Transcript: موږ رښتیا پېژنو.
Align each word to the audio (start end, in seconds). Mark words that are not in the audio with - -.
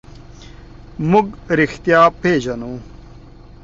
موږ 1.09 1.27
رښتیا 1.59 2.01
پېژنو. 2.21 2.73